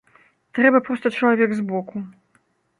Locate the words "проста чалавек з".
0.87-1.69